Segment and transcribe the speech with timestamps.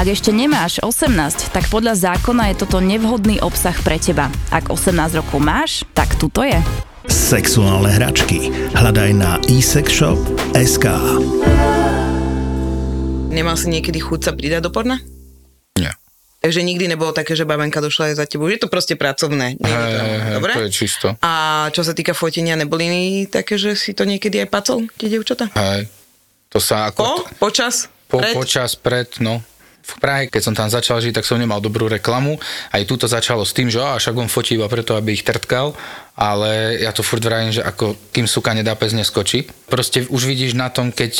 [0.00, 4.32] Ak ešte nemáš 18, tak podľa zákona je toto nevhodný obsah pre teba.
[4.48, 6.56] Ak 18 rokov máš, tak tuto je.
[7.04, 8.48] Sexuálne hračky.
[8.72, 10.88] Hľadaj na eSexShop.sk
[13.28, 15.04] Nemal si niekedy chuť sa pridať do porna?
[15.76, 15.92] Nie.
[16.40, 18.48] Takže nikdy nebolo také, že babenka došla aj za tebou.
[18.48, 19.60] Je to proste pracovné.
[19.60, 20.52] Nie je to, hej, dobre?
[20.56, 21.06] to je čisto.
[21.20, 25.52] A čo sa týka fotenia, neboli také, že si to niekedy aj pacol, tie devčata?
[25.52, 25.92] Hej.
[26.48, 27.04] To sa ako...
[27.04, 27.12] Po?
[27.52, 27.92] Počas?
[28.08, 28.32] Po, Pred?
[28.32, 29.44] počas, pred, no.
[29.90, 32.38] V Prahe, keď som tam začal žiť, tak som nemal dobrú reklamu.
[32.70, 35.26] Aj tu to začalo s tým, že á, však on fotí iba preto, aby ich
[35.26, 35.74] trtkal,
[36.14, 39.50] ale ja to furt vravím, že ako kým suka nedá, pes neskočí.
[39.66, 41.10] Proste už vidíš na tom, keď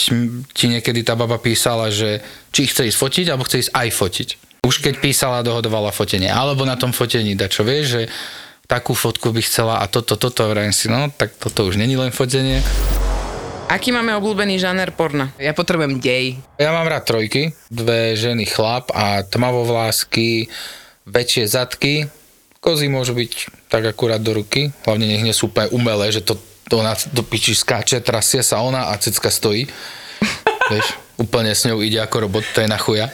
[0.55, 2.23] ti niekedy tá baba písala, že
[2.55, 4.29] či chce ísť fotiť, alebo chce ísť aj fotiť.
[4.61, 6.29] Už keď písala, dohodovala fotenie.
[6.29, 8.03] Alebo na tom fotení da, čo vieš, že
[8.69, 12.15] takú fotku by chcela a toto, toto, vravím si, no, tak toto už není len
[12.15, 12.63] fotenie.
[13.71, 15.31] Aký máme obľúbený žáner porna?
[15.39, 16.43] Ja potrebujem dej.
[16.59, 20.51] Ja mám rád trojky, dve ženy chlap a tmavovlásky,
[21.07, 22.11] väčšie zadky.
[22.59, 23.31] Kozy môžu byť
[23.71, 26.35] tak akurát do ruky, hlavne nech nie sú úplne umelé, že to,
[26.67, 29.71] to ona do piči skáče, trasie sa ona a cecka stojí.
[30.75, 33.07] Vieš, úplne s ňou ide ako robot, to je na chuja.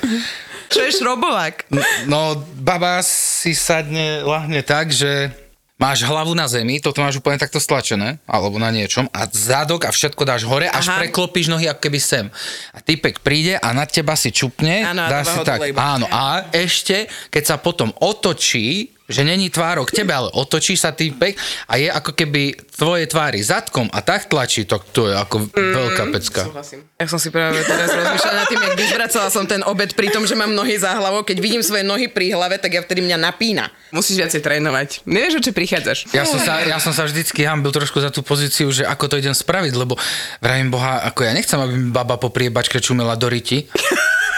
[0.72, 1.68] Čo je šrobolák?
[2.08, 5.36] No, baba si sadne, lahne tak, že
[5.76, 9.92] máš hlavu na zemi, toto máš úplne takto stlačené, alebo na niečom, a zadok a
[9.92, 11.04] všetko dáš hore, až Aha.
[11.04, 12.26] preklopíš nohy ako keby sem.
[12.72, 17.06] A typek príde a na teba si čupne, Áno, dá si tak, áno, a ešte,
[17.28, 21.38] keď sa potom otočí, že není tvárok tebe, ale otočí sa týpek
[21.70, 26.04] a je ako keby tvoje tvári zadkom a tak tlačí, to, to je ako veľká
[26.10, 26.42] pecka.
[26.50, 26.80] Súhlasím.
[26.98, 30.26] Ja som si práve teraz rozmýšľala nad tým, jak vyzvracala som ten obed pri tom,
[30.26, 31.22] že mám nohy za hlavou.
[31.22, 33.70] Keď vidím svoje nohy pri hlave, tak ja vtedy mňa napína.
[33.94, 35.06] Musíš viacej trénovať.
[35.06, 36.10] Nevieš, o čo prichádzaš.
[36.10, 39.20] Ja som, sa, ja som sa vždycky hambil trošku za tú pozíciu, že ako to
[39.22, 39.94] idem spraviť, lebo
[40.42, 43.70] vravím Boha, ako ja nechcem, aby mi baba po priebačke čumela do riti.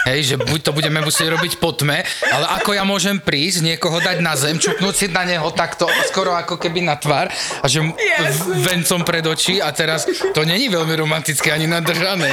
[0.07, 1.99] Hej, že buď to budeme musieť robiť po tme,
[2.31, 6.31] ale ako ja môžem prísť, niekoho dať na zem, čupnúť si na neho takto, skoro
[6.31, 7.27] ako keby na tvár
[7.59, 8.47] a že Yes.
[8.63, 12.31] vencom pred oči a teraz to není veľmi romantické ani nadržané.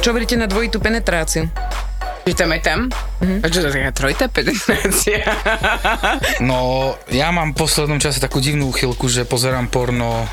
[0.00, 1.69] Čo veríte na dvojitú penetráciu?
[2.20, 2.80] Že tam aj tam?
[3.42, 5.24] A čo to je taká trojitá penetrácia?
[6.40, 10.24] No, ja mám v poslednom čase takú divnú uchylku, že pozerám porno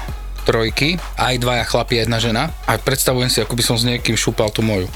[0.44, 4.48] trojky, aj dvaja chlapi, jedna žena a predstavujem si, ako by som s niekým šúpal
[4.48, 4.88] tú moju.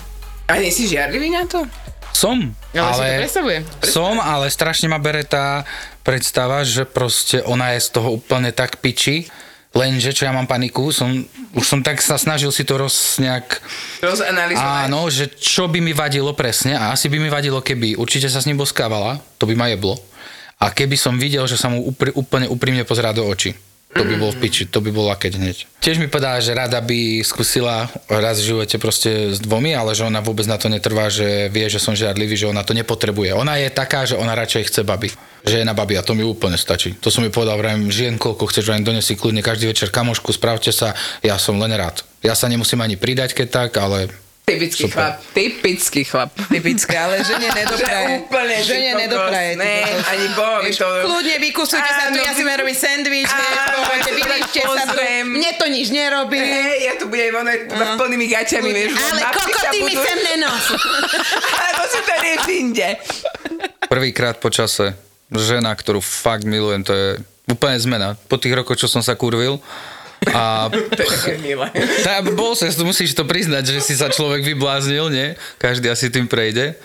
[0.48, 1.64] A nie si žiarlivý na to?
[2.12, 3.58] Som, Ale, to ale, predstavuje.
[3.84, 5.64] som, ale strašne ma bere tá
[6.04, 9.32] predstava, že proste ona je z toho úplne tak piči,
[9.72, 11.08] lenže čo ja mám paniku, som,
[11.56, 13.60] už som tak sa snažil si to roz nejak,
[14.04, 14.88] Rozanalizovať.
[14.88, 18.44] áno, že čo by mi vadilo presne a asi by mi vadilo, keby určite sa
[18.44, 19.96] s ním boskávala, to by ma jeblo.
[20.62, 23.58] A keby som videl, že sa mu upr- úplne úprimne pozerá do očí.
[23.92, 25.58] To by bol v piči, to by bol lakeť hneď.
[25.84, 30.08] Tiež mi povedala, že rada by skúsila raz v živote proste s dvomi, ale že
[30.08, 33.36] ona vôbec na to netrvá, že vie, že som žiarlivý, že ona to nepotrebuje.
[33.36, 35.12] Ona je taká, že ona radšej chce baby.
[35.44, 36.96] Že je na babi a to mi úplne stačí.
[37.04, 40.72] To som mi povedal, vrajím, žien koľko chceš, vrajím, donesi kľudne každý večer kamošku, spravte
[40.72, 42.06] sa, ja som len rád.
[42.24, 44.08] Ja sa nemusím ani pridať, keď tak, ale
[44.52, 44.96] Typický Super.
[44.96, 45.14] chlap.
[45.32, 46.30] Typický chlap.
[46.52, 48.06] Typické, ale žene nedopraje.
[48.28, 49.02] Úplne žene kokos.
[49.06, 49.52] nedopraje.
[49.56, 49.76] Ne,
[50.08, 50.88] ani Bohovi to...
[51.08, 53.82] Kľudne vykusujte sa tu, ja si budem robiť sendvič, tak sa tu.
[55.32, 56.38] Mne to nič nerobí.
[56.38, 57.86] Hej, ja tu budem ono, no.
[57.98, 58.92] plnými gaťami, vieš.
[58.98, 60.64] Ale kokoty mi sem nenos.
[61.66, 62.14] Alebo si to
[62.52, 62.90] inde.
[63.88, 64.96] prvýkrát po čase
[65.32, 67.08] žena, ktorú fakt milujem, to je
[67.48, 68.10] úplne zmena.
[68.28, 69.60] Po tých rokoch, čo som sa kurvil,
[70.30, 71.68] a To je také milé.
[72.06, 75.34] tá, bol sa, musíš to priznať, že si sa človek vybláznil, nie?
[75.58, 76.78] Každý asi tým prejde.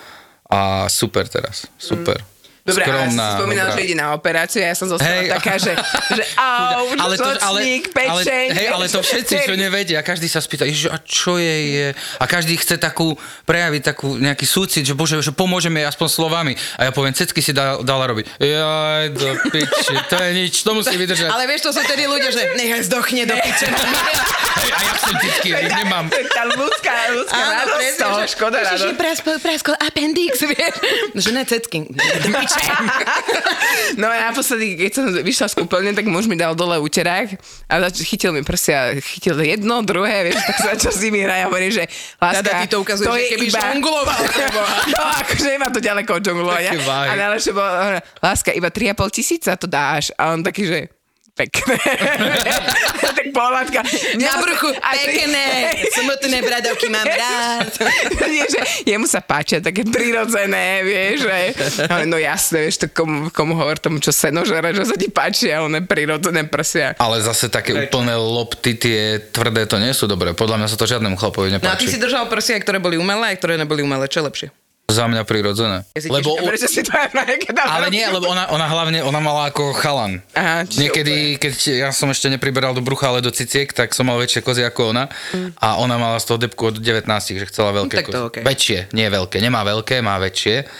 [0.47, 2.22] A super teraz, super.
[2.66, 3.77] Dobre, Skromná, spomínal, dobrá.
[3.78, 5.31] že ide na operáciu ja som zostala Hej.
[5.38, 5.72] taká, že,
[6.19, 8.47] že au, ale to, ale, žlčník, ale, pečeň.
[8.59, 11.87] hej, ale to všetci, čo nevedia, každý sa spýta, Ježiš, a čo je, je?
[12.19, 13.15] A každý chce takú,
[13.47, 16.53] prejaviť takú, nejaký súcit, že bože, že pomôžeme aspoň slovami.
[16.75, 18.26] A ja poviem, cecky si dá, dala robiť.
[18.43, 21.31] Jaj, do piči, to je nič, to musí vydržať.
[21.31, 23.67] Ale vieš, to sú tedy ľudia, že nechaj zdochne do piče.
[24.56, 26.06] A ja cecky, ja ich nemám.
[26.17, 28.97] To tá ľudská, ľudská Áno, radosť presne, že škoda Ježiši, radosť.
[28.97, 30.75] praskol, praskol appendix, vieš.
[31.14, 31.79] Že ne cecky.
[33.97, 37.37] No a naposledy, keď som vyšla z kúpeľne, tak muž mi dal dole úterák
[37.67, 41.38] a zač- chytil mi prsia, chytil jedno, druhé, vieš, tak sa začal s nimi hrať
[41.38, 41.85] a hovorí, že
[42.17, 43.61] láska, Teda ti to ukazuje, že je keby iba...
[43.62, 44.20] žongloval.
[44.88, 46.70] no, akože nemá to ďaleko od žonglovania.
[46.76, 47.69] A najlepšie bolo,
[48.20, 50.11] láska, iba 3,5 tisíca to dáš.
[50.14, 50.79] A on taký, že
[51.37, 51.77] pekné.
[53.17, 53.81] tak pohľadka.
[54.17, 55.47] Na bruchu, pekné,
[55.93, 57.69] smutné bradovky mám rád.
[58.27, 61.38] nie, že jemu sa páčia také prirodzené, vieš, že,
[61.87, 65.12] ale no jasné, vieš, to komu, komu hovor tomu, čo seno žere, že sa ti
[65.12, 66.97] páčia, one prirodzené prsia.
[66.97, 70.33] Ale zase také úplné lopty, tie tvrdé to nie sú dobré.
[70.33, 71.93] Podľa mňa sa to žiadnemu chlapovi No a ty nepáči.
[71.93, 74.49] si držal prsia, ktoré boli umelé a ktoré neboli umelé, čo je lepšie?
[74.87, 75.83] Za mňa prirodzené.
[75.93, 77.11] Ja Lebo, tiež- si to aj
[77.59, 80.23] ale nie, lebo ona, ona hlavne, ona mala ako chalan.
[80.31, 84.15] Aha, Niekedy, keď ja som ešte nepriberal do brucha, ale do ciciek, tak som mal
[84.17, 85.11] väčšie kozy ako ona.
[85.59, 87.03] A ona mala z toho depku od 19,
[87.35, 88.27] že chcela veľké Tak to kozy.
[88.31, 88.43] okej.
[88.44, 89.37] Väčšie, nie veľké.
[89.37, 90.71] Nemá veľké, má väčšie.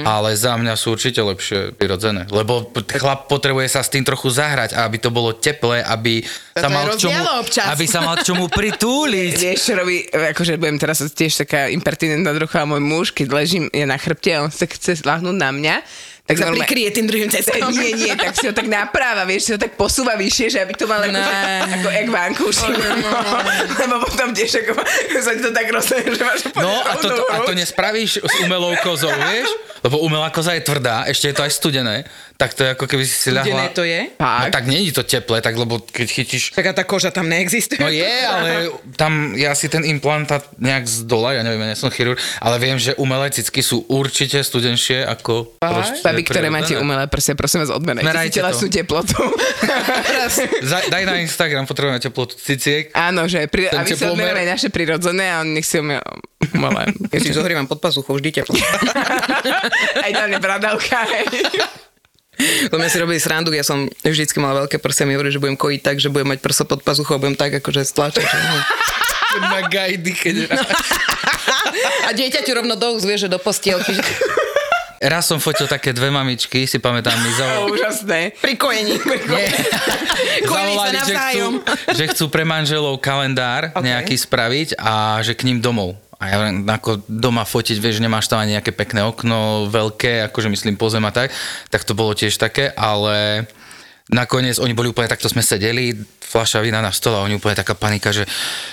[0.00, 2.24] Ale za mňa sú určite lepšie prirodzené.
[2.26, 6.24] Lebo chlap potrebuje sa s tým trochu zahrať, aby to bolo teplé, aby
[6.56, 7.68] To sa mal k čomu, občas.
[7.68, 9.36] aby sa mal k čomu pritúliť.
[9.36, 13.98] Vieš, robí, akože budem teraz tiež taká impertinentná druha, môj muž, keď ležím je na
[13.98, 15.74] chrbte a on sa chce láhnuť na mňa,
[16.22, 17.74] tak Sa normálne- prikrie tým druhým cestom.
[17.74, 20.78] Nie, nie, tak si ho tak napráva, vieš, si ho tak posúva vyššie, že aby
[20.78, 21.58] to mal ako, Ne.
[21.74, 22.70] ako ek vankúši.
[23.74, 24.78] Lebo potom tiež ako,
[25.26, 27.66] sa ti to tak rozdaje, že máš No a to, to, a to ne...
[27.66, 29.50] nespravíš s umelou kozou, vieš?
[29.82, 32.06] Lebo umelá koza je tvrdá, ešte je to aj studené,
[32.40, 33.76] tak to je ako keby si si Studené ľahla...
[33.76, 34.00] to je?
[34.16, 36.56] No tak nie je to teplé, tak lebo keď chytíš...
[36.56, 37.76] Taká tá koža tam neexistuje.
[37.76, 41.76] No je, ale tam ja si ten implantát nejak z dola, ja neviem, ja nie
[41.76, 45.60] som chirurg, ale viem, že umelé cicky sú určite studenšie ako
[46.00, 48.72] Babi, ktoré máte umelé prsia, prosím vás, si Merajte to.
[48.72, 49.20] teplotu.
[50.64, 52.88] Za- Daj na Instagram, potrebujeme teplotu ciciek.
[52.96, 54.32] Áno, že pri, aby si teplomer.
[54.32, 56.00] odmerali naše prirodzené a on nech si umelé.
[57.12, 58.56] Ja si zohrievam pod pazuchou, vždy teplo.
[60.04, 61.04] Aj tam je bradavka.
[62.70, 65.80] Mňa si robili srandu, ja som vždycky mala veľké prsia, mi hovorí, že budem kojiť
[65.80, 68.24] tak, že budem mať prso pod pazuchou, budem tak akože stlačať.
[68.24, 68.56] že no.
[69.40, 70.34] Na gajdy, keď...
[72.08, 73.94] A dieťaťu rovno do úst, vieš, že do postielky.
[73.94, 74.02] že-
[75.00, 77.72] Raz som fotil také dve mamičky, si pamätám, mi zavolali.
[77.78, 78.20] úžasné.
[78.36, 79.00] Pri kojení.
[79.00, 79.48] Nie.
[80.44, 81.44] Kojili sa Zavolali, že chcú,
[81.96, 83.80] že chcú pre manželov kalendár Ok.
[83.80, 83.86] okay.
[83.96, 85.96] nejaký spraviť a že k ním domov.
[86.20, 90.76] A ja ako doma fotiť, vieš, nemáš tam ani nejaké pekné okno, veľké, akože myslím
[90.76, 91.32] pozem a tak,
[91.72, 93.48] tak to bolo tiež také, ale
[94.10, 97.74] nakoniec oni boli úplne, takto sme sedeli, fľaša vína na stole a oni úplne taká
[97.74, 98.22] panika, že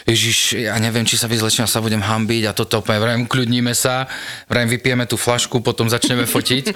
[0.05, 3.73] Ježiš, ja neviem, či sa vyzlečím, a sa budem hambiť a toto úplne, vrajím, kľudníme
[3.73, 4.05] sa,
[4.45, 6.69] vrajím, vypijeme tú flašku, potom začneme fotiť.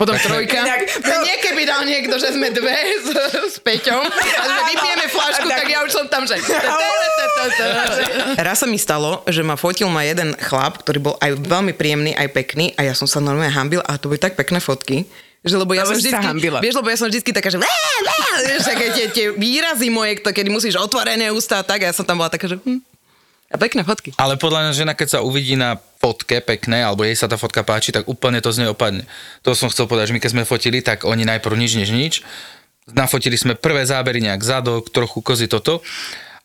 [0.00, 0.64] Potom trojka.
[0.64, 3.08] Inak- To nie keby dal niekto, že sme dve s,
[3.52, 6.40] s Peťom a že vypijeme flašku, tak ja už som tam, že...
[8.40, 12.16] Raz sa mi stalo, že ma fotil ma jeden chlap, ktorý bol aj veľmi príjemný,
[12.16, 15.04] aj pekný a ja som sa normálne hambil a to boli tak pekné fotky.
[15.40, 16.26] Že lebo ja Lebo som vždycky,
[16.60, 20.20] vieš, lebo ja som vždycky taká, že "Lé, lé", vieš, také tie, tie výrazy moje,
[20.20, 22.84] to, kedy musíš otvorené ústa tak, ja som tam bola taká, že hm.
[23.50, 24.14] A pekné fotky.
[24.14, 27.66] Ale podľa mňa žena, keď sa uvidí na fotke pekné, alebo jej sa tá fotka
[27.66, 29.10] páči, tak úplne to z nej opadne.
[29.42, 32.14] To som chcel povedať, že my keď sme fotili, tak oni najprv nič, nič, nič.
[32.94, 35.82] Nafotili sme prvé zábery nejak zadok, trochu kozy toto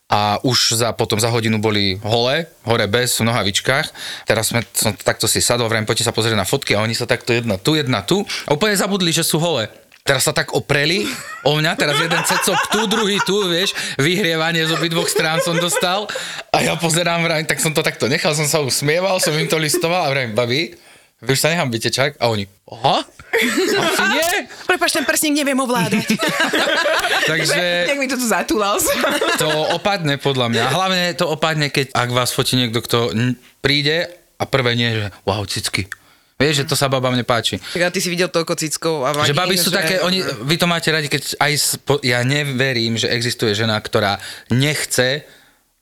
[0.05, 3.87] a už za, potom za hodinu boli holé, hore bez, v nohavičkách.
[4.29, 7.09] Teraz sme, som takto si sadol, vrajím, poďte sa pozrieť na fotky a oni sa
[7.09, 9.65] takto jedna tu, jedna tu a úplne zabudli, že sú holé.
[10.05, 11.09] Teraz sa tak opreli
[11.41, 16.05] o mňa, teraz jeden cecok tu, druhý tu, vieš, vyhrievanie z obidvoch strán som dostal
[16.53, 19.57] a ja pozerám, vrajím, tak som to takto nechal, som sa usmieval, som im to
[19.57, 20.77] listoval a vrajím, babi,
[21.23, 22.19] vy už sa nehambíte čak?
[22.19, 23.07] A oni, aha,
[23.79, 24.29] asi nie.
[24.67, 26.11] Prepač, ten prsník neviem ovládať.
[27.31, 28.79] Takže Jak mi to tu zatúlal
[29.43, 30.63] to opadne podľa mňa.
[30.71, 33.15] Hlavne to opadne, keď ak vás fotí niekto, kto
[33.63, 35.87] príde a prvé nie, že wow, cicky.
[36.35, 37.63] Vieš, že to sa babám nepáči.
[37.63, 40.19] Tak a ty si videl toľko cickov a vagín, Že baby sú že- také, oni,
[40.19, 44.19] vy to máte radi, keď aj, spo, ja neverím, že existuje žena, ktorá
[44.51, 45.23] nechce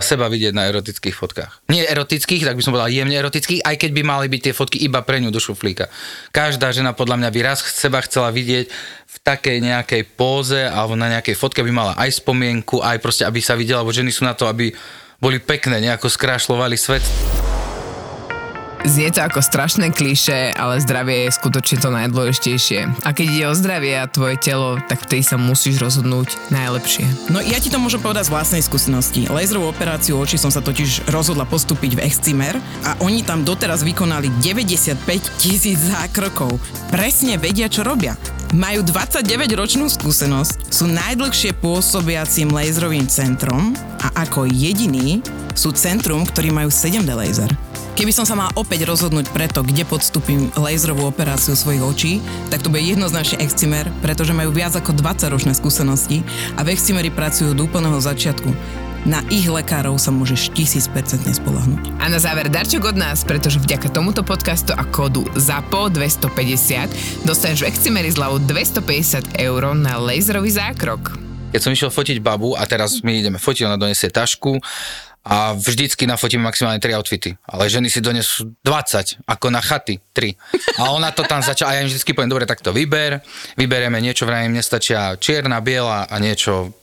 [0.04, 1.72] seba vidieť na erotických fotkách.
[1.72, 4.78] Nie erotických, tak by som povedal jemne erotických, aj keď by mali byť tie fotky
[4.84, 5.88] iba pre ňu do šuflíka.
[6.36, 8.68] Každá žena podľa mňa by raz seba chcela vidieť
[9.14, 13.40] v takej nejakej póze alebo na nejakej fotke, aby mala aj spomienku, aj proste, aby
[13.40, 14.76] sa videla, lebo ženy sú na to, aby
[15.24, 17.06] boli pekné, nejako skrášľovali svet.
[18.84, 23.08] Znie to ako strašné kliše, ale zdravie je skutočne to najdôležitejšie.
[23.08, 27.32] A keď ide o zdravie a tvoje telo, tak vtedy sa musíš rozhodnúť najlepšie.
[27.32, 29.32] No ja ti to môžem povedať z vlastnej skúsenosti.
[29.32, 34.28] Laserovú operáciu očí som sa totiž rozhodla postúpiť v Excimer a oni tam doteraz vykonali
[34.44, 35.00] 95
[35.40, 36.60] tisíc zákrokov.
[36.92, 38.20] Presne vedia, čo robia.
[38.52, 43.72] Majú 29-ročnú skúsenosť, sú najdlhšie pôsobiacím laserovým centrom
[44.04, 45.24] a ako jediný
[45.56, 47.48] sú centrum, ktorí majú 7D laser.
[47.94, 52.12] Keby som sa mal opäť rozhodnúť preto, kde podstúpim laserovú operáciu svojich očí,
[52.50, 56.26] tak to bude jednoznačne Excimer, pretože majú viac ako 20-ročné skúsenosti
[56.58, 58.50] a v Excimeri pracujú od úplného začiatku.
[59.06, 61.94] Na ich lekárov sa môžeš 1000% spolahnuť.
[62.02, 66.90] A na záver darček od nás, pretože vďaka tomuto podcastu a kódu ZAPO250
[67.30, 71.14] dostaneš v Excimeri zľavu 250 eur na laserový zákrok.
[71.54, 74.58] keď som išiel fotiť babu a teraz my ideme fotiť, ona donesie tašku
[75.24, 77.40] a vždycky nafotíme maximálne 3 outfity.
[77.48, 80.36] Ale ženy si donesú 20, ako na chaty 3.
[80.84, 83.24] A ona to tam začala, a ja im vždycky poviem, dobre, tak to vyber,
[83.56, 86.76] vyberieme niečo, vraj im nestačia čierna, biela a niečo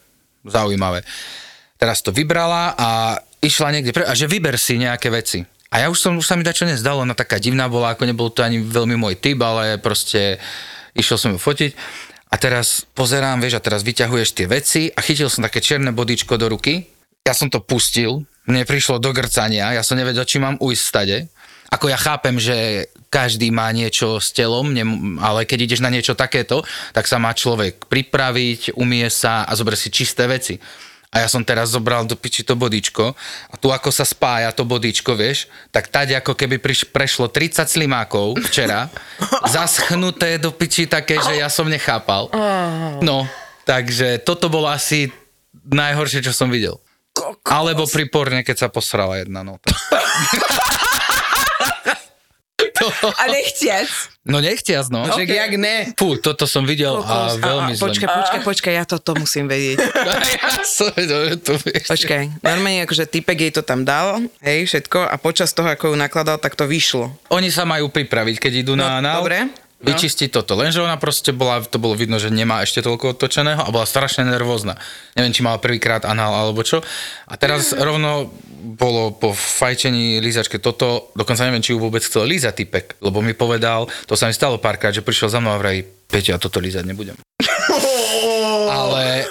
[0.48, 1.04] zaujímavé.
[1.76, 2.88] Teraz to vybrala a
[3.44, 5.44] išla niekde, pre, a že vyber si nejaké veci.
[5.70, 8.32] A ja už som, už sa mi dačo nezdalo, ona taká divná bola, ako nebol
[8.32, 10.40] to ani veľmi môj typ, ale proste
[10.96, 11.72] išiel som ju fotiť.
[12.30, 16.38] A teraz pozerám, vieš, a teraz vyťahuješ tie veci a chytil som také čierne bodičko
[16.40, 16.88] do ruky.
[17.26, 21.30] Ja som to pustil, mne prišlo do grcania, ja som nevedel, či mám ujsť stade.
[21.70, 24.74] Ako ja chápem, že každý má niečo s telom,
[25.22, 29.78] ale keď ideš na niečo takéto, tak sa má človek pripraviť, umie sa a zober
[29.78, 30.58] si čisté veci.
[31.10, 33.18] A ja som teraz zobral do piči to bodičko
[33.50, 37.66] a tu ako sa spája to bodičko, vieš, tak tady ako keby priš, prešlo 30
[37.66, 38.86] slimákov včera,
[39.54, 42.30] zaschnuté do piči také, že ja som nechápal.
[43.02, 43.26] No,
[43.66, 45.10] takže toto bolo asi
[45.66, 46.78] najhoršie, čo som videl.
[47.44, 49.58] Alebo pri porne, keď sa posrala jedna, no.
[53.20, 53.88] A nechtiac.
[54.24, 55.04] No nechtiac, no.
[55.04, 55.92] Však jak ne.
[55.92, 57.92] Fú, toto som videl a veľmi zle.
[57.92, 59.76] Počkaj, počkaj, počkaj, ja toto musím vedieť.
[61.86, 65.96] Počkaj, normálne akože typek jej to tam dal, hej, všetko, a počas toho, ako ju
[65.96, 67.12] nakladal, tak to vyšlo.
[67.28, 69.16] Oni sa majú pripraviť, keď idú na No, anál.
[69.20, 69.36] dobre.
[69.80, 70.60] Vyčistiť toto.
[70.60, 74.28] Lenže ona proste bola, to bolo vidno, že nemá ešte toľko otočeného a bola strašne
[74.28, 74.76] nervózna.
[75.16, 76.84] Neviem, či mala prvýkrát anál alebo čo.
[77.24, 78.28] A teraz rovno
[78.60, 83.32] bolo po fajčení lízačke toto, dokonca neviem, či ju vôbec chcel lízať typek, lebo mi
[83.32, 86.60] povedal, to sa mi stalo párkrát, že prišiel za mnou a vraví, Peťa, ja toto
[86.60, 87.16] lízať nebudem.
[88.68, 89.24] Ale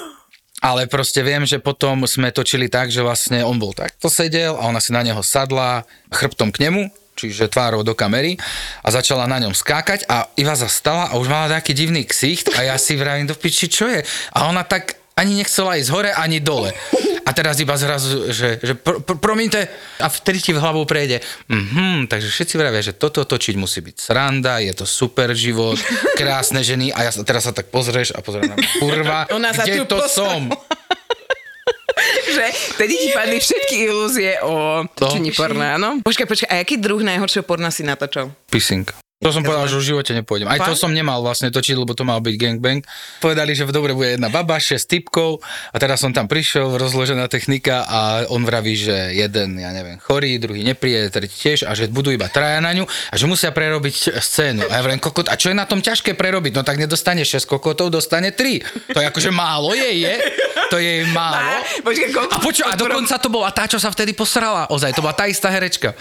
[0.60, 4.68] ale proste viem, že potom sme točili tak, že vlastne on bol takto sedel a
[4.68, 8.40] ona si na neho sadla chrbtom k nemu, čiže tvárou do kamery
[8.80, 12.64] a začala na ňom skákať a iba zastala a už mala taký divný ksicht a
[12.64, 14.00] ja si vravím do piči, čo je?
[14.32, 16.72] A ona tak ani nechcela ísť hore, ani dole.
[17.28, 19.68] A teraz iba zrazu, že, že pr- pr- promiňte,
[20.00, 21.20] a vtedy ti v hlavu prejde,
[21.52, 25.76] mhm, takže všetci vravia, že toto točiť musí byť sranda, je to super život,
[26.16, 29.84] krásne ženy a ja sa, teraz sa tak pozrieš a pozrieš na kurva, Ona kde
[29.86, 30.08] to pozrela.
[30.10, 30.42] som?
[32.36, 32.46] Že
[32.77, 35.39] vtedy ti padli všetky ilúzie o točení piši.
[35.39, 35.89] porna, áno?
[36.03, 38.32] Počkaj, počkaj, a aký druh najhoršieho porna si natočil?
[38.48, 39.09] Pissing.
[39.20, 40.48] To som povedal, že v živote nepôjdem.
[40.48, 40.80] Aj to Fakt?
[40.80, 42.80] som nemal vlastne točiť, lebo to mal byť gangbang.
[43.20, 47.28] Povedali, že v dobre bude jedna baba, 6 typkov a teraz som tam prišiel, rozložená
[47.28, 51.92] technika a on vraví, že jeden, ja neviem, chorý, druhý nepríde, tretí tiež a že
[51.92, 54.64] budú iba traja na ňu a že musia prerobiť scénu.
[54.72, 56.56] A ja vravím, kokot, a čo je na tom ťažké prerobiť?
[56.56, 58.96] No tak nedostane 6 kokotov, dostane 3.
[58.96, 60.16] To je akože málo jej je.
[60.72, 61.60] To je jej málo.
[61.84, 62.32] Počkaj, koľko...
[62.32, 64.72] A počo, a dokonca to bola tá, čo sa vtedy posrala.
[64.72, 65.92] Ozaj, to bola tá istá herečka.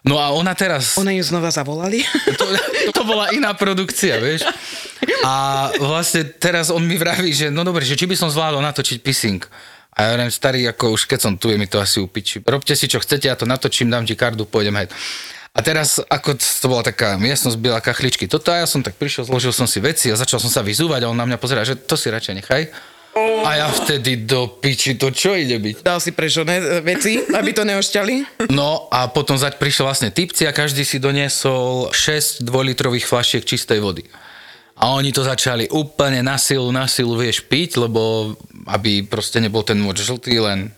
[0.00, 0.96] No a ona teraz...
[0.96, 2.00] Ona ju znova zavolali?
[2.40, 2.46] To,
[2.96, 4.48] to bola iná produkcia, vieš.
[5.20, 8.96] A vlastne teraz on mi vraví, že no dobre, že či by som zvládol natočiť
[9.04, 9.44] pissing.
[9.92, 12.40] A ja hovorím, starý, ako už keď som tu, je mi to asi upiči.
[12.40, 14.88] Robte si, čo chcete, ja to natočím, dám ti kardu, pôjdem hej.
[15.50, 19.26] A teraz, ako to bola taká miestnosť, byla kachličky, toto a ja som tak prišiel,
[19.26, 21.74] zložil som si veci a začal som sa vyzúvať a on na mňa pozerá, že
[21.74, 22.70] to si radšej nechaj.
[23.18, 25.82] A ja vtedy do piči, to čo ide byť?
[25.82, 28.46] Dal si prežoné e, veci, aby to neošťali?
[28.54, 33.82] No a potom zaď prišiel vlastne typci a každý si doniesol 6 dvojlitrových flašiek čistej
[33.82, 34.06] vody.
[34.80, 38.32] A oni to začali úplne na silu, na silu, vieš, piť, lebo
[38.70, 40.70] aby proste nebol ten moč žltý, len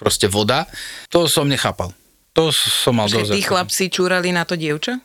[0.00, 0.66] proste voda.
[1.12, 1.92] To som nechápal.
[2.34, 3.30] To som mal dosť.
[3.30, 4.98] tí chlapci čúrali na to dievča?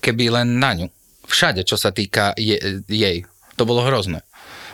[0.00, 0.86] Keby len na ňu.
[1.28, 2.56] Všade, čo sa týka je,
[2.88, 3.28] jej.
[3.60, 4.24] To bolo hrozné.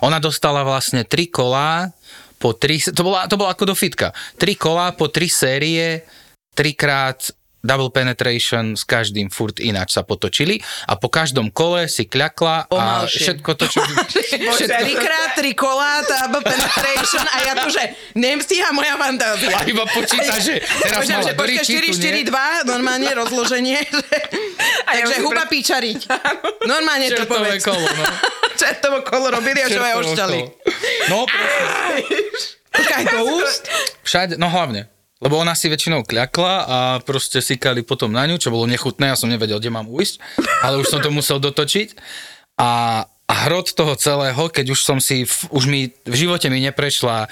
[0.01, 1.93] Ona dostala vlastne tri kolá
[2.41, 4.17] po tri, to bola, to bolo ako do fitka.
[4.41, 6.09] Tri kolá po tri série,
[6.57, 7.21] trikrát
[7.61, 10.57] double penetration s každým furt ináč sa potočili
[10.89, 13.21] a po každom kole si kľakla a Pomalšie.
[13.21, 13.79] všetko to, čo...
[14.57, 17.83] všetko, Trikrát, tri kolá, double penetration a ja tu, že
[18.17, 19.53] nestíha moja fantázia.
[19.53, 22.25] a iba počíta, že teraz Počkaj, mala že Doriči, 4, tu 4, nie?
[22.33, 23.79] 2, normálne rozloženie.
[23.85, 24.17] Že...
[24.61, 26.01] ja Takže si huba pre- píčariť.
[26.73, 27.63] Normálne to povedz.
[27.63, 28.05] kolo, no.
[28.61, 30.39] Čertovo kolo robili a čo aj ošťali.
[31.09, 31.73] No, presne.
[32.71, 33.63] Počkaj, do úst?
[34.03, 34.87] Všade, no hlavne.
[35.21, 39.17] Lebo ona si väčšinou kľakla a proste sykali potom na ňu, čo bolo nechutné, ja
[39.17, 40.17] som nevedel, kde mám ujsť,
[40.65, 41.93] ale už som to musel dotočiť.
[42.57, 46.65] A, a hrot toho celého, keď už som si, v- už mi v živote mi
[46.65, 47.29] neprešla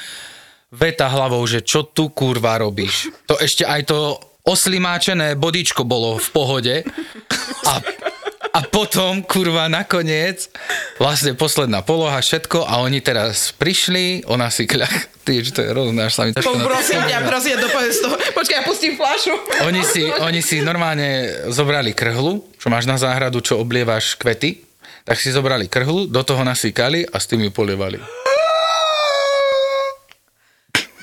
[0.69, 3.09] veta hlavou, že čo tu kurva robíš.
[3.25, 6.77] To ešte aj to oslimáčené bodičko bolo v pohode.
[7.69, 7.85] A
[8.59, 10.51] a potom, kurva, nakoniec,
[10.99, 15.69] vlastne posledná poloha, všetko a oni teraz prišli, ona si kľak, ty, že to je
[15.71, 18.09] hrozné, až sa mi to Prosím ťa, prosím, dopovedz to.
[18.35, 19.37] Počkaj, ja pustím flašu.
[19.69, 24.65] Oni si, oni si normálne zobrali krhlu, čo máš na záhradu, čo oblievaš kvety,
[25.07, 28.28] tak si zobrali krhlu, do toho nasýkali a s tým ju polievali.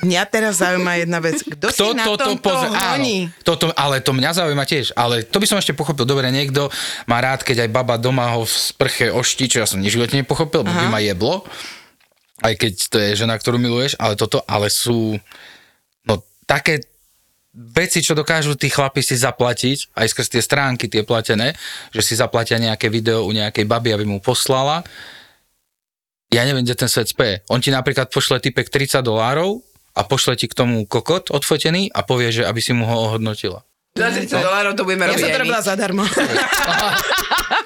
[0.05, 1.41] Mňa teraz zaujíma jedna vec.
[1.41, 3.27] Kto, si na honí?
[3.27, 4.93] Áno, toto, ale to mňa zaujíma tiež.
[4.93, 6.05] Ale to by som ešte pochopil.
[6.05, 6.69] Dobre, niekto
[7.09, 10.13] má rád, keď aj baba doma ho v sprche oští, čo ja som v živote
[10.13, 11.41] nepochopil, lebo by ma jeblo.
[12.45, 15.17] Aj keď to je žena, ktorú miluješ, ale toto, ale sú
[16.05, 16.85] no také
[17.55, 21.55] veci, čo dokážu tí chlapi si zaplatiť, aj skrz tie stránky, tie platené,
[21.95, 24.83] že si zaplatia nejaké video u nejakej baby, aby mu poslala.
[26.35, 27.39] Ja neviem, kde ten svet speje.
[27.47, 29.63] On ti napríklad pošle typek 30 dolárov
[29.95, 33.63] a pošle ti k tomu kokot odfotený a povie, že aby si mu ho ohodnotila.
[33.95, 36.03] Za 30 dolárov to budeme Ja robiť som to robila zadarmo.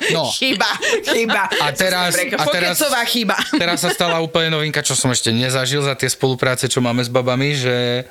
[0.10, 0.68] No, Chyba.
[1.06, 1.48] Chyba.
[1.48, 3.36] a teraz, a teraz, chyba.
[3.62, 7.12] teraz sa stala úplne novinka, čo som ešte nezažil za tie spolupráce, čo máme s
[7.12, 8.04] babami, že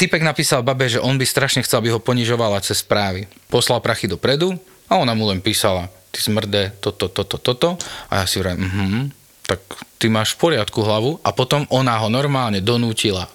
[0.00, 3.28] typek napísal babe, že on by strašne chcel, aby ho ponižovala cez správy.
[3.52, 4.56] Poslal prachy dopredu
[4.88, 7.68] a ona mu len písala, ty smrde, toto, toto, toto.
[8.08, 9.00] A ja si vrajím, mhm,
[9.46, 9.60] tak
[10.00, 11.20] ty máš v poriadku hlavu.
[11.22, 13.28] A potom ona ho normálne donútila.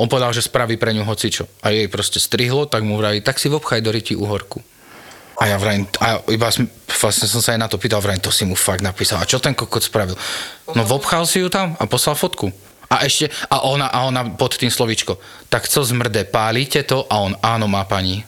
[0.00, 1.48] On povedal, že spraví pre ňu hocičo.
[1.62, 4.60] A jej proste strihlo, tak mu vraví, tak si vobchaj do ryti uhorku.
[5.38, 6.66] A ja vrajím, a iba som,
[6.98, 9.22] vlastne som sa aj na to pýtal, vrajím, to si mu fakt napísal.
[9.22, 10.18] A čo ten kokot spravil?
[10.74, 12.50] No vobchal si ju tam a poslal fotku.
[12.88, 15.20] A ešte, a ona, a ona pod tým slovičko,
[15.52, 17.04] tak co zmrde, pálite to?
[17.06, 18.24] A on, áno, má pani.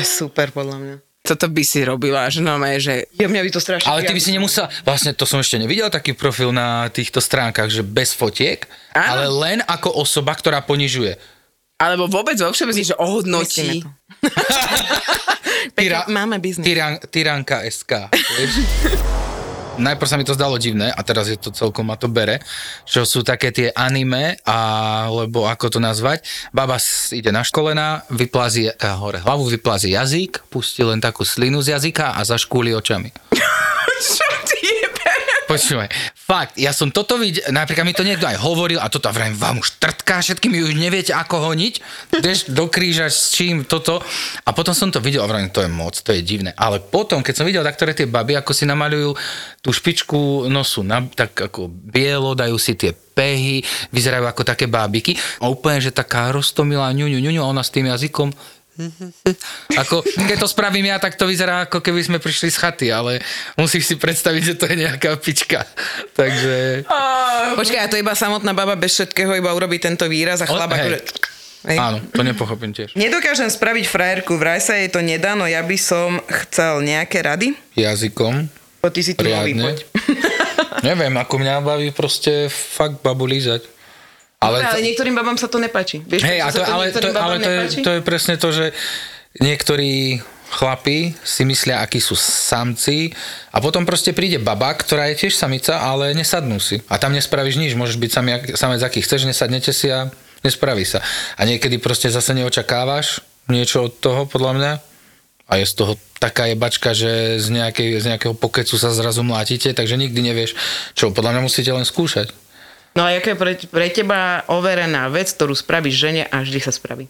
[0.00, 1.09] Super, podľa mňa.
[1.30, 3.86] Toto by si robila, že no že Ja, mňa by to strašne...
[3.86, 7.70] Ale ty by si nemusel, vlastne to som ešte nevidel taký profil na týchto stránkach,
[7.70, 8.66] že bez fotiek,
[8.98, 9.06] Áno.
[9.06, 11.14] ale len ako osoba, ktorá ponižuje.
[11.78, 13.86] alebo vôbec vo všeobecne, že ohodnotí.
[15.78, 16.66] Pekne, máme biznis.
[16.66, 18.10] Tyran, tyranka SK.
[19.80, 22.38] Najprv sa mi to zdalo divné a teraz je to celkom ma to bere,
[22.84, 26.22] čo sú také tie anime, alebo ako to nazvať.
[26.52, 31.58] Baba s- ide na školená, vyplazí eh, hore hlavu, vyplazí jazyk, pustí len takú slinu
[31.58, 33.10] z jazyka a zaškúli očami.
[34.00, 34.29] Čo?
[35.50, 39.14] Počúvaj, fakt, ja som toto videl, napríklad mi to niekto aj hovoril a toto, a
[39.14, 41.74] vrajím, vám už trtká, všetkým už neviete ako honiť,
[42.22, 43.98] vieš, do kríža s čím, toto.
[44.46, 46.54] A potom som to videl a vrajím, to je moc, to je divné.
[46.54, 49.18] Ale potom, keď som videl ktoré tie baby, ako si namalujú
[49.58, 55.18] tú špičku nosu, na, tak ako bielo, dajú si tie pehy, vyzerajú ako také bábiky
[55.42, 58.30] a úplne, že taká roztomilá ňuňu, ňuňu a ona s tým jazykom
[59.76, 63.20] ako, keď to spravím ja, tak to vyzerá ako keby sme prišli z chaty, ale
[63.56, 65.66] musíš si predstaviť, že to je nejaká pička.
[66.16, 66.86] Takže...
[67.56, 70.72] Počkaj, a to iba samotná baba bez všetkého iba urobí tento výraz a O, chlap
[70.72, 70.98] akože...
[71.60, 71.76] Hej.
[71.76, 72.96] Áno, to nepochopím tiež.
[72.96, 76.16] Nedokážem spraviť frajerku, vraj sa jej to nedá, no ja by som
[76.48, 77.52] chcel nejaké rady.
[77.76, 78.48] Jazykom.
[78.80, 79.52] Po ty si tu nový.
[80.88, 83.79] Neviem, ako mňa baví proste fakt babu lízať.
[84.40, 86.00] Ale, Ale, ale to, niektorým babám sa to nepáči.
[86.00, 88.72] Vieš, prečo a to, to ale, to, ale to, je, to je presne to, že
[89.36, 93.14] niektorí chlapi si myslia, akí sú samci
[93.54, 96.82] a potom proste príde baba, ktorá je tiež samica, ale nesadnú si.
[96.90, 100.10] A tam nespravíš nič, môžeš byť sami, samec, aký chceš, nesadnete si a
[100.42, 100.98] nespraví sa.
[101.38, 104.72] A niekedy proste zase neočakávaš niečo od toho, podľa mňa,
[105.50, 109.74] a je z toho taká jebačka, že z, nejakej, z nejakého pokecu sa zrazu mlátite,
[109.74, 110.54] takže nikdy nevieš,
[110.94, 112.30] čo podľa mňa musíte len skúšať.
[112.94, 116.74] No a jaká je pre, pre teba overená vec, ktorú spravíš žene a vždy sa
[116.74, 117.06] spraví?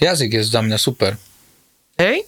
[0.00, 1.20] Jazyk je za mňa super.
[2.00, 2.24] Hej?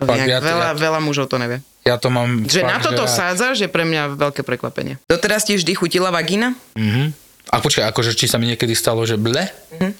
[0.00, 1.62] To Fakt, ja veľa, ja- veľa mužov to nevie.
[1.84, 3.12] Ja to mám Že fakt, na toto rád.
[3.12, 4.96] sádzaš je pre mňa veľké prekvapenie.
[5.04, 6.56] Doteraz ti vždy chutila vagína?
[6.74, 7.12] Mhm.
[7.52, 9.46] A počkaj, akože či sa mi niekedy stalo, že ble?
[9.76, 9.92] Mhm.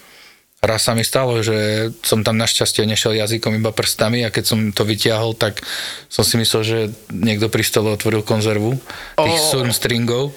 [0.65, 4.59] Raz sa mi stalo, že som tam našťastie nešiel jazykom iba prstami a keď som
[4.73, 5.61] to vytiahol, tak
[6.09, 6.79] som si myslel, že
[7.13, 8.73] niekto pri stole otvoril konzervu
[9.13, 9.49] tých oh.
[9.53, 10.33] surmstringov.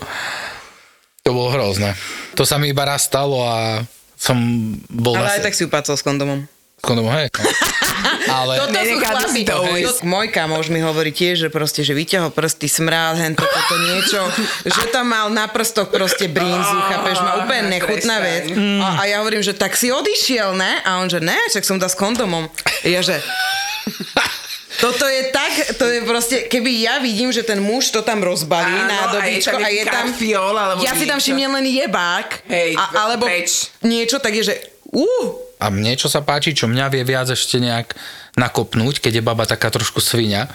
[1.27, 1.91] To bolo hrozné.
[2.39, 3.83] To sa mi iba raz stalo a
[4.15, 4.39] som
[4.87, 6.47] bol Ale aj tak si upácal s kondomom.
[6.79, 7.27] kondom, hej.
[7.35, 7.43] No.
[8.27, 9.39] Ale Toto sú Nenechá to chlapi.
[9.39, 9.55] si to
[10.03, 14.19] Môj kamoš mi hovorí tiež, že proste, že vyťahol prsty, smrál, hen toto, toto niečo,
[14.67, 18.51] že tam mal na prstoch proste brínzu, chápeš, má úplne nechutná vec.
[18.83, 20.79] A, a ja hovorím, že tak si odišiel, ne?
[20.83, 22.47] A on, že ne, však som dal s kondomom.
[22.83, 23.19] Ja, že...
[24.77, 28.77] Toto je tak, to je proste, keby ja vidím, že ten muž to tam rozbalí
[28.77, 29.93] Áno, na a je tam a je tam...
[30.05, 33.73] karfiol alebo ja si tam všimnem len jebák, Hej, a, alebo preč.
[33.81, 34.55] niečo, tak je, že...
[34.93, 37.97] Uh, A mne, čo sa páči, čo mňa vie viac ešte nejak
[38.37, 40.45] nakopnúť, keď je baba taká trošku svinia,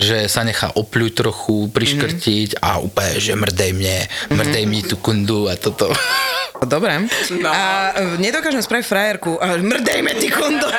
[0.00, 5.52] že sa nechá opľuť trochu, priškrtiť a úplne, že mrdej mne, mrdej mi tú kundu
[5.52, 5.92] a toto.
[6.64, 7.04] Dobre.
[7.36, 7.52] No.
[7.52, 9.36] A e, nedokážem spraviť frajerku.
[9.36, 10.64] A mrdejme ty kondo.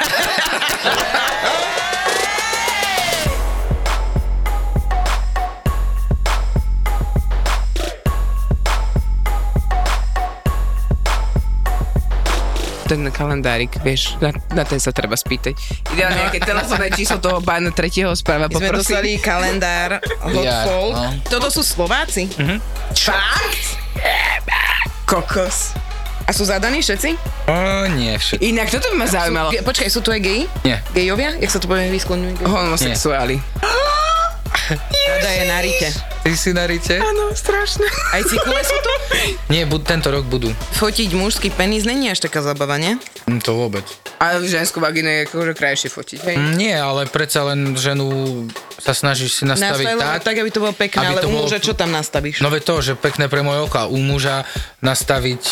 [12.88, 15.60] Ten kalendárik, vieš, na, na ten sa treba spýtať.
[15.92, 18.80] Ideálne nejaké telefónne číslo toho pána tretieho správa, My sme poprosím.
[18.96, 20.00] dostali kalendár
[20.40, 20.94] Ja, Hotfold.
[20.94, 21.08] no.
[21.26, 22.32] Toto sú Slováci.
[22.94, 23.64] Fakt?
[25.04, 25.76] Kokos.
[26.24, 27.16] A sú zadaní všetci?
[27.46, 27.56] O,
[27.90, 28.40] nie, všetko.
[28.42, 29.48] Inak toto by ma zaujímalo.
[29.50, 30.44] Ge- počkaj, sú tu aj geji?
[30.62, 30.84] Nie.
[30.92, 31.36] Gejovia?
[31.36, 32.44] Jak sa to povie výskloňujú?
[32.44, 33.40] Homosexuáli.
[35.08, 35.88] Rada je na rite.
[36.28, 37.00] Ty si na rite?
[37.00, 37.88] Áno, strašné.
[38.12, 38.94] Aj cikule sú tu?
[39.54, 40.52] Nie, bu- tento rok budú.
[40.76, 43.00] Fotiť mužský penis není až taká zabava, nie?
[43.32, 43.88] Hm, To vôbec.
[44.20, 46.36] A ženskú vagínu je akože krajšie fotiť, hej?
[46.36, 48.44] Mm, Nie, ale predsa len ženu
[48.78, 51.34] sa snažíš si nastaviť Nastavila tak, tak, aby to bolo pekné, aby ale to u
[51.34, 52.46] bolo- muža čo tam nastavíš?
[52.46, 53.90] No to, že pekné pre moje oka.
[53.90, 54.46] U muža
[54.86, 55.44] nastaviť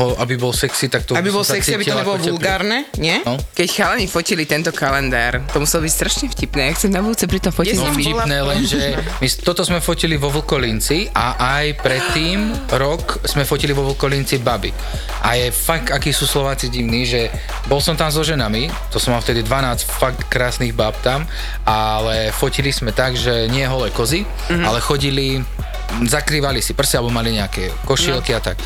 [0.00, 3.20] ho, aby bol sexy, tak to aby by bol sexy, aby to nebolo vulgárne, nie?
[3.20, 3.36] No.
[3.52, 6.72] Keď chalani fotili tento kalendár, to muselo byť strašne vtipné.
[6.72, 7.76] Ja chcem na budúce pri tom fotiť.
[7.76, 13.76] No vtipné, lenže my toto sme fotili vo Vlkolinci a aj predtým rok sme fotili
[13.76, 14.72] vo Vlkolinci baby.
[15.20, 17.28] A je fakt, akí sú Slováci divní, že
[17.68, 21.28] bol som tam so ženami, to som mal vtedy 12 fakt krásnych bab tam,
[21.68, 24.64] ale fotili sme tak, že nie holé kozy, mm-hmm.
[24.64, 25.42] ale chodili,
[26.06, 28.58] zakrývali si prsia, alebo mali nejaké košielky a tak.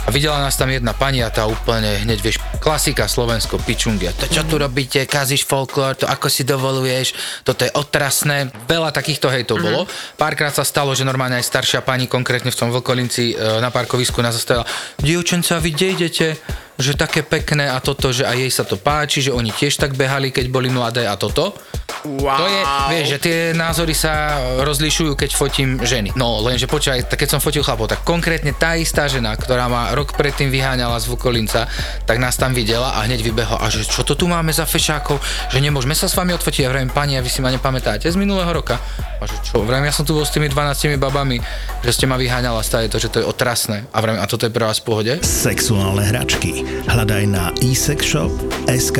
[0.00, 4.16] A videla nás tam jedna pani a tá úplne hneď, vieš, klasika Slovensko, pičungia.
[4.16, 7.12] To čo tu robíte, kazíš folklór, to ako si dovoluješ,
[7.44, 8.48] toto je otrasné.
[8.64, 9.84] Veľa takýchto hejtov bolo.
[10.16, 14.24] Párkrát sa stalo, že normálne aj staršia pani, konkrétne v tom Vlkolinci e, na parkovisku
[14.24, 14.64] nás zastavila.
[14.96, 16.26] Dievčenca, vy kde idete?
[16.80, 20.00] Že také pekné a toto, že aj jej sa to páči, že oni tiež tak
[20.00, 21.52] behali, keď boli mladé a toto.
[22.00, 22.40] Wow.
[22.40, 22.60] To je,
[22.96, 26.16] vieš, že tie názory sa rozlišujú, keď fotím ženy.
[26.16, 29.92] No, lenže počkaj, tak keď som fotil chlapov, tak konkrétne tá istá žena, ktorá ma
[29.92, 31.68] rok predtým vyháňala z Vukolinca,
[32.08, 33.60] tak nás tam videla a hneď vybehla.
[33.60, 35.20] A že čo to tu máme za fešákov,
[35.52, 36.64] že nemôžeme sa s vami odfotiť.
[36.64, 38.80] Ja vravím, pani, a vy si ma nepamätáte z minulého roka.
[39.20, 41.36] A že čo, vravím, ja som tu bol s tými 12 babami,
[41.84, 43.84] že ste ma vyháňala stále to, že to je otrasné.
[43.92, 45.12] A vravím, a toto je pre vás v pohode?
[45.20, 46.64] Sexuálne hračky.
[46.88, 48.98] Hľadaj na eSexShop.sk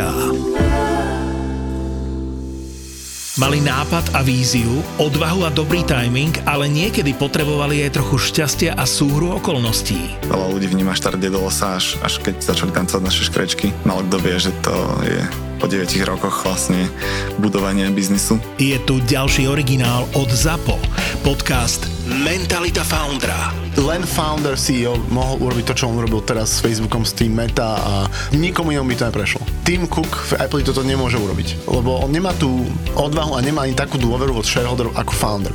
[3.41, 8.85] Mali nápad a víziu, odvahu a dobrý timing, ale niekedy potrebovali aj trochu šťastia a
[8.85, 9.97] súhru okolností.
[10.29, 13.73] Veľa ľudí vníma štart do až, až keď začali tancovať naše škrečky.
[13.89, 14.77] Malo kto vie, že to
[15.09, 15.25] je
[15.57, 16.93] po 9 rokoch vlastne
[17.41, 18.37] budovanie biznisu.
[18.61, 20.77] Je tu ďalší originál od ZAPO.
[21.25, 23.55] Podcast Mentalita Foundra.
[23.79, 27.79] len founder CEO mohol urobiť to, čo on urobil teraz s Facebookom, s tým Meta
[27.79, 27.93] a
[28.35, 29.47] nikomu inom by to neprešlo.
[29.63, 32.67] Tim Cook v Apple toto nemôže urobiť, lebo on nemá tú
[32.99, 35.55] odvahu a nemá ani takú dôveru od shareholderov ako founder.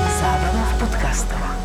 [0.81, 1.60] подкастова.